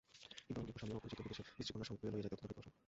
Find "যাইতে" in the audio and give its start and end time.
2.23-2.35